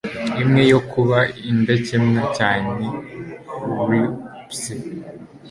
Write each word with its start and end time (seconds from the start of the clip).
Imwe 0.43 0.63
yo 0.71 0.79
kuba 0.91 1.17
indakemwa 1.49 2.21
cyane 2.37 2.75
rwpse 3.77 4.73